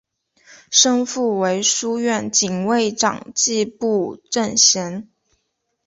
[0.71, 5.11] 生父为书院警卫长迹部正贤。